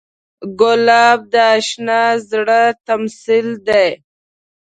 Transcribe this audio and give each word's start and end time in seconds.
ګلاب 0.59 1.19
د 1.33 1.35
اشنا 1.55 2.01
زړه 2.29 2.61
تمثیل 2.87 3.47
دی. 3.67 3.89